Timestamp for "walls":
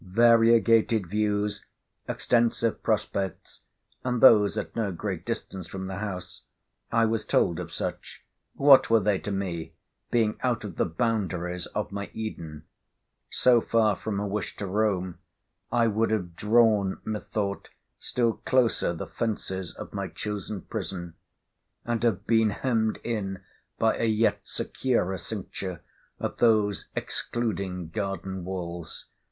28.43-29.05